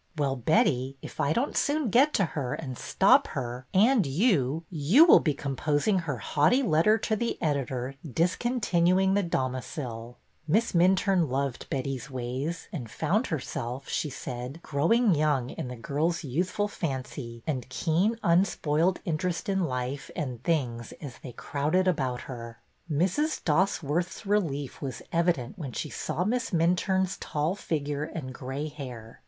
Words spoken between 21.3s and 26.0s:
crowded about her. ^ Mrs. Dosworth's relief was evident when she